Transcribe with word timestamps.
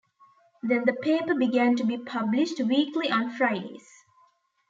Then 0.63 0.85
the 0.85 0.93
paper 0.93 1.35
began 1.35 1.75
to 1.75 1.83
be 1.83 1.95
published 1.95 2.59
weekly 2.59 3.11
on 3.11 3.29
Fridays. 3.29 3.85